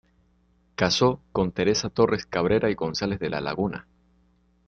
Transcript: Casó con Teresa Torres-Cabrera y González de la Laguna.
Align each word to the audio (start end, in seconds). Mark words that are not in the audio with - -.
Casó 0.73 1.21
con 1.31 1.51
Teresa 1.51 1.91
Torres-Cabrera 1.91 2.71
y 2.71 2.73
González 2.73 3.19
de 3.19 3.29
la 3.29 3.39
Laguna. 3.39 3.85